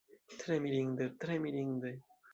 Tre 0.39 0.55
mirinde, 0.63 1.07
tre 1.25 1.39
mirinde! 1.45 1.91